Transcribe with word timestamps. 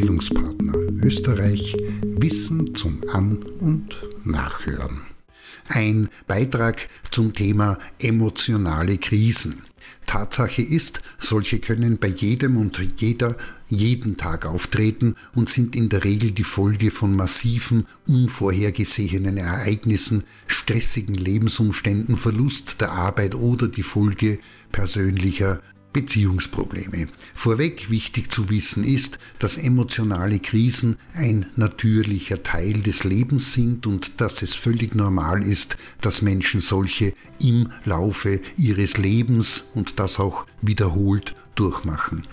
Bildungspartner 0.00 0.72
Österreich 1.02 1.76
Wissen 2.02 2.74
zum 2.74 3.02
An- 3.12 3.42
und 3.60 3.94
Nachhören. 4.24 5.02
Ein 5.68 6.08
Beitrag 6.26 6.88
zum 7.10 7.34
Thema 7.34 7.78
emotionale 7.98 8.96
Krisen. 8.96 9.60
Tatsache 10.06 10.62
ist, 10.62 11.02
solche 11.18 11.58
können 11.58 11.98
bei 11.98 12.06
jedem 12.06 12.56
und 12.56 12.80
jeder 12.96 13.36
jeden 13.68 14.16
Tag 14.16 14.46
auftreten 14.46 15.16
und 15.34 15.50
sind 15.50 15.76
in 15.76 15.90
der 15.90 16.02
Regel 16.02 16.30
die 16.30 16.44
Folge 16.44 16.90
von 16.90 17.14
massiven, 17.14 17.86
unvorhergesehenen 18.06 19.36
Ereignissen, 19.36 20.24
stressigen 20.46 21.14
Lebensumständen, 21.14 22.16
Verlust 22.16 22.80
der 22.80 22.92
Arbeit 22.92 23.34
oder 23.34 23.68
die 23.68 23.82
Folge 23.82 24.38
persönlicher 24.72 25.60
Beziehungsprobleme. 25.92 27.08
Vorweg 27.34 27.90
wichtig 27.90 28.30
zu 28.30 28.50
wissen 28.50 28.84
ist, 28.84 29.18
dass 29.38 29.58
emotionale 29.58 30.38
Krisen 30.38 30.96
ein 31.14 31.46
natürlicher 31.56 32.42
Teil 32.42 32.82
des 32.82 33.04
Lebens 33.04 33.52
sind 33.52 33.86
und 33.86 34.20
dass 34.20 34.42
es 34.42 34.54
völlig 34.54 34.94
normal 34.94 35.42
ist, 35.42 35.76
dass 36.00 36.22
Menschen 36.22 36.60
solche 36.60 37.14
im 37.40 37.70
Laufe 37.84 38.40
ihres 38.56 38.98
Lebens 38.98 39.64
und 39.74 39.98
das 39.98 40.18
auch 40.20 40.46
wiederholt 40.62 41.34
durchmachen. 41.54 42.26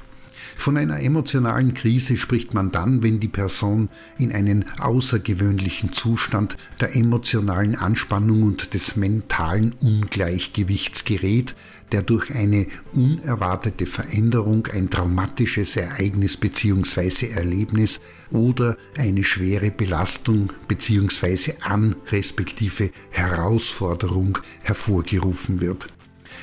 Von 0.55 0.77
einer 0.77 0.99
emotionalen 0.99 1.73
Krise 1.73 2.17
spricht 2.17 2.53
man 2.53 2.71
dann, 2.71 3.03
wenn 3.03 3.19
die 3.19 3.27
Person 3.27 3.89
in 4.17 4.31
einen 4.31 4.65
außergewöhnlichen 4.79 5.93
Zustand 5.93 6.57
der 6.79 6.95
emotionalen 6.95 7.75
Anspannung 7.75 8.43
und 8.43 8.73
des 8.73 8.95
mentalen 8.95 9.73
Ungleichgewichts 9.81 11.05
gerät, 11.05 11.55
der 11.91 12.01
durch 12.01 12.31
eine 12.31 12.67
unerwartete 12.93 13.85
Veränderung, 13.85 14.67
ein 14.67 14.89
traumatisches 14.89 15.77
Ereignis 15.77 16.37
bzw. 16.37 17.29
Erlebnis 17.29 18.01
oder 18.31 18.77
eine 18.97 19.23
schwere 19.23 19.71
Belastung 19.71 20.51
bzw. 20.67 21.53
an 21.61 21.95
respektive 22.11 22.91
Herausforderung 23.09 24.37
hervorgerufen 24.61 25.61
wird. 25.61 25.89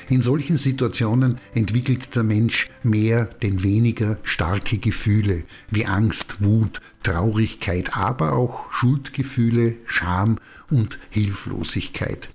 In 0.09 0.21
solchen 0.21 0.57
Situationen 0.57 1.37
entwickelt 1.53 2.15
der 2.15 2.23
Mensch 2.23 2.69
mehr 2.83 3.25
denn 3.41 3.63
weniger 3.63 4.17
starke 4.23 4.77
Gefühle 4.77 5.43
wie 5.69 5.85
Angst, 5.85 6.43
Wut, 6.43 6.81
Traurigkeit, 7.03 7.95
aber 7.97 8.33
auch 8.33 8.71
Schuldgefühle, 8.71 9.75
Scham 9.85 10.39
und 10.69 10.97
Hilflosigkeit. 11.09 12.29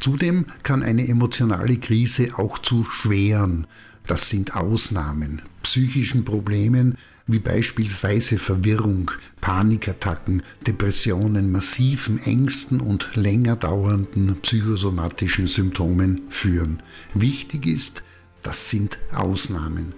Zudem 0.00 0.46
kann 0.62 0.82
eine 0.82 1.08
emotionale 1.08 1.78
Krise 1.78 2.38
auch 2.38 2.58
zu 2.58 2.84
schweren, 2.84 3.66
das 4.06 4.30
sind 4.30 4.56
Ausnahmen, 4.56 5.42
psychischen 5.62 6.24
Problemen 6.24 6.96
wie 7.26 7.38
beispielsweise 7.40 8.38
Verwirrung, 8.38 9.10
Panikattacken, 9.40 10.42
Depressionen, 10.66 11.50
massiven 11.50 12.18
Ängsten 12.18 12.80
und 12.80 13.16
länger 13.16 13.56
dauernden 13.56 14.36
psychosomatischen 14.42 15.48
Symptomen 15.48 16.22
führen. 16.28 16.82
Wichtig 17.14 17.66
ist, 17.66 18.04
das 18.42 18.70
sind 18.70 18.98
Ausnahmen. 19.12 19.94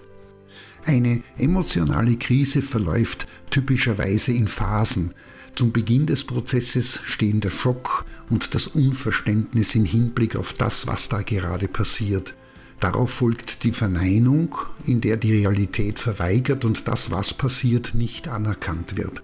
Eine 0.85 1.21
emotionale 1.37 2.17
Krise 2.17 2.63
verläuft 2.63 3.27
typischerweise 3.51 4.31
in 4.31 4.47
Phasen. 4.47 5.13
Zum 5.53 5.71
Beginn 5.71 6.07
des 6.07 6.23
Prozesses 6.23 6.99
stehen 7.03 7.41
der 7.41 7.51
Schock 7.51 8.05
und 8.29 8.55
das 8.55 8.65
Unverständnis 8.65 9.75
im 9.75 9.85
Hinblick 9.85 10.35
auf 10.35 10.53
das, 10.53 10.87
was 10.87 11.09
da 11.09 11.21
gerade 11.21 11.67
passiert. 11.67 12.33
Darauf 12.79 13.11
folgt 13.11 13.63
die 13.63 13.73
Verneinung, 13.73 14.55
in 14.85 15.01
der 15.01 15.17
die 15.17 15.33
Realität 15.33 15.99
verweigert 15.99 16.63
und 16.63 16.87
das, 16.87 17.11
was 17.11 17.33
passiert, 17.33 17.93
nicht 17.93 18.27
anerkannt 18.27 18.97
wird. 18.97 19.21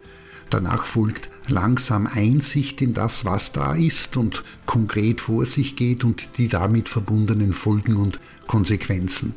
Danach 0.50 0.86
folgt 0.86 1.30
langsam 1.48 2.06
Einsicht 2.06 2.81
in 2.81 2.94
das, 2.94 3.26
was 3.26 3.52
da 3.52 3.73
ist 3.73 4.17
und 4.17 4.44
konkret 4.65 5.21
vor 5.21 5.45
sich 5.45 5.76
geht 5.76 6.04
und 6.04 6.38
die 6.38 6.49
damit 6.49 6.89
verbundenen 6.89 7.54
Folgen 7.54 7.95
und 7.95 8.20
Konsequenzen. 8.45 9.36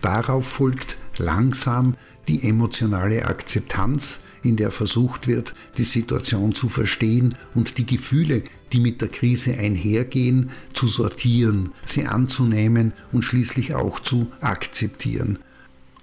Darauf 0.00 0.46
folgt 0.46 0.98
langsam 1.18 1.94
die 2.28 2.48
emotionale 2.48 3.26
Akzeptanz, 3.26 4.20
in 4.42 4.56
der 4.56 4.70
versucht 4.70 5.26
wird, 5.26 5.54
die 5.78 5.84
Situation 5.84 6.54
zu 6.54 6.68
verstehen 6.68 7.34
und 7.54 7.78
die 7.78 7.86
Gefühle, 7.86 8.42
die 8.72 8.80
mit 8.80 9.00
der 9.00 9.08
Krise 9.08 9.54
einhergehen, 9.54 10.50
zu 10.74 10.86
sortieren, 10.86 11.72
sie 11.84 12.06
anzunehmen 12.06 12.92
und 13.12 13.22
schließlich 13.22 13.74
auch 13.74 14.00
zu 14.00 14.30
akzeptieren. 14.40 15.38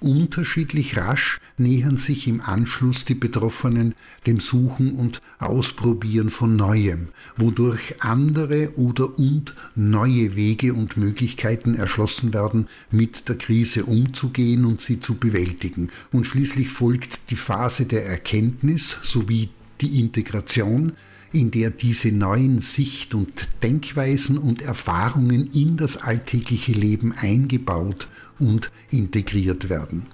Unterschiedlich 0.02 0.98
rasch 0.98 1.40
nähern 1.60 1.96
sich 1.96 2.28
im 2.28 2.42
Anschluss 2.42 3.06
die 3.06 3.14
Betroffenen 3.14 3.94
dem 4.26 4.40
Suchen 4.40 4.94
und 4.94 5.22
Ausprobieren 5.38 6.32
von 6.32 6.56
Neuem, 6.56 7.10
wodurch 7.38 8.02
andere 8.02 8.76
oder 8.78 9.20
und 9.20 9.54
neue 9.76 10.36
Wege 10.36 10.74
und 10.74 10.98
Möglichkeiten 10.98 11.76
erschlossen 11.76 12.34
werden, 12.34 12.68
mit 12.90 13.30
der 13.30 13.38
Krise 13.38 13.86
umzugehen 13.86 14.66
und 14.66 14.82
sie 14.82 15.00
zu 15.00 15.18
bewältigen. 15.18 15.92
Und 16.12 16.26
schließlich 16.26 16.70
folgt 16.70 17.30
die 17.30 17.36
Phase 17.36 17.86
der 17.86 18.08
Erkenntnis 18.08 18.98
sowie 19.04 19.50
die 19.82 20.00
Integration, 20.00 20.94
in 21.34 21.52
der 21.52 21.70
diese 21.70 22.12
neuen 22.12 22.62
Sicht- 22.62 23.14
und 23.14 23.48
Denkweisen 23.64 24.38
und 24.38 24.62
Erfahrungen 24.62 25.50
in 25.52 25.78
das 25.78 25.98
alltägliche 25.98 26.74
Leben 26.74 27.14
eingebaut 27.14 28.08
und 28.40 28.72
integriert 28.90 29.70
werden. 29.70 30.08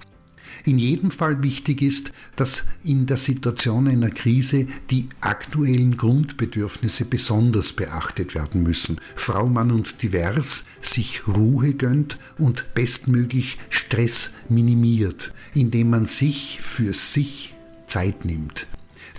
In 0.65 0.79
jedem 0.79 1.11
Fall 1.11 1.43
wichtig 1.43 1.81
ist, 1.81 2.11
dass 2.35 2.65
in 2.83 3.05
der 3.05 3.17
Situation 3.17 3.87
einer 3.87 4.09
Krise 4.09 4.67
die 4.89 5.07
aktuellen 5.21 5.97
Grundbedürfnisse 5.97 7.05
besonders 7.05 7.73
beachtet 7.73 8.35
werden 8.35 8.63
müssen. 8.63 8.99
Frau, 9.15 9.47
Mann 9.47 9.71
und 9.71 10.01
Divers 10.01 10.65
sich 10.81 11.27
Ruhe 11.27 11.73
gönnt 11.73 12.17
und 12.37 12.73
bestmöglich 12.73 13.57
Stress 13.69 14.31
minimiert, 14.49 15.33
indem 15.53 15.89
man 15.89 16.05
sich 16.05 16.59
für 16.61 16.93
sich 16.93 17.55
Zeit 17.87 18.25
nimmt. 18.25 18.67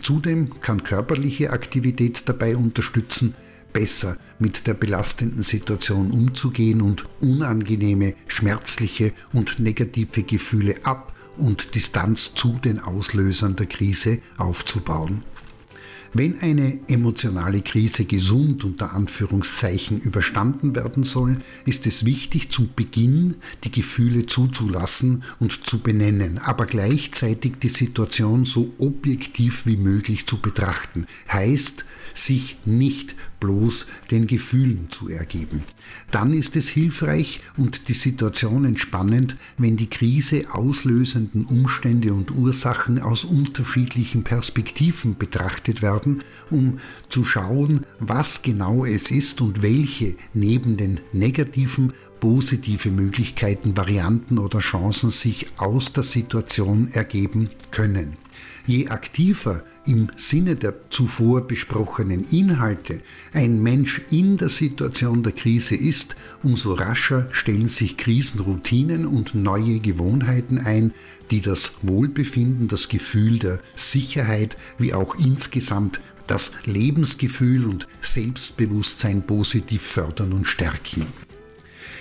Zudem 0.02 0.60
kann 0.60 0.84
körperliche 0.84 1.50
Aktivität 1.50 2.28
dabei 2.28 2.56
unterstützen, 2.56 3.34
besser 3.72 4.16
mit 4.38 4.66
der 4.66 4.74
belastenden 4.74 5.42
Situation 5.42 6.10
umzugehen 6.10 6.80
und 6.80 7.04
unangenehme, 7.20 8.14
schmerzliche 8.26 9.12
und 9.32 9.58
negative 9.58 10.22
Gefühle 10.22 10.76
ab 10.84 11.12
und 11.36 11.74
Distanz 11.74 12.34
zu 12.34 12.58
den 12.62 12.80
Auslösern 12.80 13.56
der 13.56 13.66
Krise 13.66 14.18
aufzubauen. 14.36 15.22
Wenn 16.14 16.40
eine 16.40 16.78
emotionale 16.88 17.60
Krise 17.60 18.04
gesund 18.04 18.64
unter 18.64 18.92
Anführungszeichen 18.92 20.00
überstanden 20.00 20.74
werden 20.74 21.04
soll, 21.04 21.38
ist 21.66 21.86
es 21.86 22.04
wichtig, 22.04 22.50
zum 22.50 22.70
Beginn 22.74 23.36
die 23.64 23.70
Gefühle 23.70 24.26
zuzulassen 24.26 25.22
und 25.38 25.66
zu 25.66 25.80
benennen, 25.80 26.38
aber 26.38 26.66
gleichzeitig 26.66 27.58
die 27.62 27.68
Situation 27.68 28.46
so 28.46 28.72
objektiv 28.78 29.66
wie 29.66 29.76
möglich 29.76 30.26
zu 30.26 30.38
betrachten. 30.38 31.06
Heißt, 31.30 31.84
sich 32.14 32.56
nicht 32.64 33.14
bloß 33.40 33.86
den 34.10 34.26
Gefühlen 34.26 34.88
zu 34.90 35.08
ergeben. 35.08 35.62
Dann 36.10 36.34
ist 36.34 36.56
es 36.56 36.68
hilfreich 36.68 37.40
und 37.56 37.88
die 37.88 37.94
Situation 37.94 38.64
entspannend, 38.64 39.36
wenn 39.56 39.76
die 39.76 39.88
Krise 39.88 40.46
auslösenden 40.52 41.44
Umstände 41.44 42.12
und 42.12 42.32
Ursachen 42.32 42.98
aus 42.98 43.24
unterschiedlichen 43.24 44.24
Perspektiven 44.24 45.16
betrachtet 45.16 45.82
werden, 45.82 45.97
um 46.50 46.78
zu 47.08 47.24
schauen, 47.24 47.84
was 47.98 48.42
genau 48.42 48.84
es 48.84 49.10
ist 49.10 49.40
und 49.40 49.62
welche 49.62 50.14
neben 50.34 50.76
den 50.76 51.00
negativen 51.12 51.92
positive 52.20 52.90
Möglichkeiten, 52.90 53.76
Varianten 53.76 54.38
oder 54.38 54.58
Chancen 54.60 55.10
sich 55.10 55.46
aus 55.56 55.92
der 55.92 56.02
Situation 56.02 56.88
ergeben 56.92 57.50
können. 57.70 58.16
Je 58.66 58.88
aktiver 58.88 59.62
im 59.86 60.08
Sinne 60.16 60.54
der 60.54 60.90
zuvor 60.90 61.46
besprochenen 61.46 62.26
Inhalte 62.30 63.00
ein 63.32 63.62
Mensch 63.62 64.02
in 64.10 64.36
der 64.36 64.50
Situation 64.50 65.22
der 65.22 65.32
Krise 65.32 65.74
ist, 65.74 66.16
umso 66.42 66.74
rascher 66.74 67.28
stellen 67.32 67.68
sich 67.68 67.96
Krisenroutinen 67.96 69.06
und 69.06 69.34
neue 69.34 69.80
Gewohnheiten 69.80 70.58
ein, 70.58 70.92
die 71.30 71.40
das 71.40 71.72
Wohlbefinden, 71.80 72.68
das 72.68 72.90
Gefühl 72.90 73.38
der 73.38 73.60
Sicherheit 73.74 74.58
wie 74.76 74.92
auch 74.92 75.14
insgesamt 75.14 76.00
das 76.26 76.52
Lebensgefühl 76.66 77.64
und 77.64 77.88
Selbstbewusstsein 78.02 79.22
positiv 79.26 79.82
fördern 79.82 80.34
und 80.34 80.46
stärken. 80.46 81.06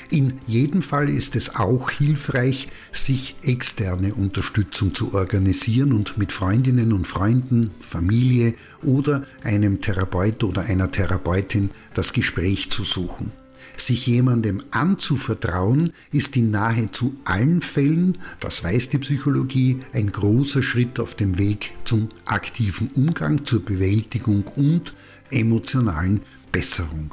In 0.09 0.39
jedem 0.47 0.81
Fall 0.81 1.09
ist 1.09 1.35
es 1.35 1.55
auch 1.55 1.91
hilfreich, 1.91 2.69
sich 2.93 3.35
externe 3.41 4.13
Unterstützung 4.13 4.95
zu 4.95 5.13
organisieren 5.13 5.91
und 5.91 6.17
mit 6.17 6.31
Freundinnen 6.31 6.93
und 6.93 7.07
Freunden, 7.07 7.71
Familie 7.81 8.53
oder 8.83 9.25
einem 9.43 9.81
Therapeut 9.81 10.45
oder 10.45 10.61
einer 10.61 10.89
Therapeutin 10.89 11.71
das 11.93 12.13
Gespräch 12.13 12.69
zu 12.69 12.85
suchen. 12.85 13.33
Sich 13.75 14.07
jemandem 14.07 14.63
anzuvertrauen 14.71 15.91
ist 16.13 16.37
in 16.37 16.51
nahezu 16.51 17.17
allen 17.25 17.61
Fällen, 17.61 18.17
das 18.39 18.63
weiß 18.63 18.89
die 18.89 18.99
Psychologie, 18.99 19.81
ein 19.91 20.11
großer 20.11 20.63
Schritt 20.63 21.01
auf 21.01 21.15
dem 21.15 21.37
Weg 21.37 21.73
zum 21.83 22.09
aktiven 22.25 22.89
Umgang, 22.95 23.45
zur 23.45 23.63
Bewältigung 23.63 24.45
und 24.55 24.93
emotionalen 25.29 26.21
Besserung. 26.51 27.11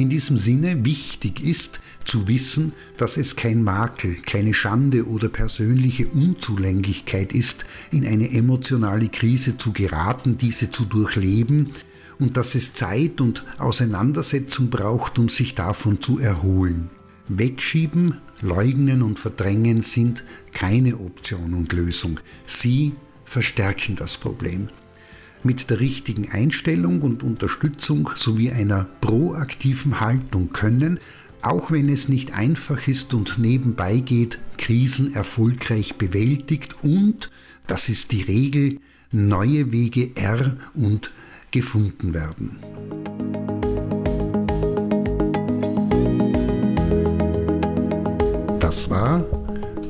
In 0.00 0.08
diesem 0.08 0.38
Sinne 0.38 0.82
wichtig 0.82 1.44
ist 1.44 1.78
zu 2.06 2.26
wissen, 2.26 2.72
dass 2.96 3.18
es 3.18 3.36
kein 3.36 3.62
Makel, 3.62 4.14
keine 4.14 4.54
Schande 4.54 5.06
oder 5.06 5.28
persönliche 5.28 6.08
Unzulänglichkeit 6.08 7.34
ist, 7.34 7.66
in 7.90 8.06
eine 8.06 8.32
emotionale 8.32 9.10
Krise 9.10 9.58
zu 9.58 9.72
geraten, 9.74 10.38
diese 10.38 10.70
zu 10.70 10.86
durchleben 10.86 11.72
und 12.18 12.38
dass 12.38 12.54
es 12.54 12.72
Zeit 12.72 13.20
und 13.20 13.44
Auseinandersetzung 13.58 14.70
braucht, 14.70 15.18
um 15.18 15.28
sich 15.28 15.54
davon 15.54 16.00
zu 16.00 16.18
erholen. 16.18 16.88
Wegschieben, 17.28 18.22
leugnen 18.40 19.02
und 19.02 19.18
verdrängen 19.18 19.82
sind 19.82 20.24
keine 20.54 20.96
Option 20.96 21.52
und 21.52 21.74
Lösung. 21.74 22.20
Sie 22.46 22.92
verstärken 23.26 23.96
das 23.96 24.16
Problem 24.16 24.70
mit 25.42 25.70
der 25.70 25.80
richtigen 25.80 26.30
Einstellung 26.30 27.02
und 27.02 27.22
Unterstützung 27.22 28.10
sowie 28.16 28.50
einer 28.50 28.86
proaktiven 29.00 30.00
Haltung 30.00 30.52
können, 30.52 31.00
auch 31.42 31.70
wenn 31.70 31.88
es 31.88 32.08
nicht 32.08 32.34
einfach 32.34 32.86
ist 32.86 33.14
und 33.14 33.38
nebenbei 33.38 34.00
geht, 34.00 34.38
Krisen 34.58 35.14
erfolgreich 35.14 35.96
bewältigt 35.96 36.76
und, 36.82 37.30
das 37.66 37.88
ist 37.88 38.12
die 38.12 38.22
Regel, 38.22 38.78
neue 39.10 39.72
Wege 39.72 40.10
er 40.14 40.56
und 40.74 41.10
gefunden 41.50 42.14
werden. 42.14 42.58
Das 48.60 48.88
war 48.90 49.20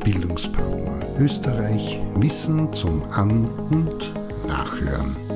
Bildungspartner 0.04 0.80
Österreich 1.20 1.98
Wissen 2.14 2.72
zum 2.72 3.02
An- 3.10 3.44
und 3.44 4.14
Nachhören. 4.46 5.29